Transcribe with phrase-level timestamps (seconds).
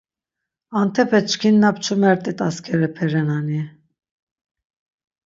[0.79, 3.61] Antepe çkin na çumert̆it askerepe renani?